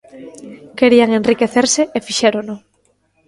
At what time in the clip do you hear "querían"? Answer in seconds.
0.79-1.09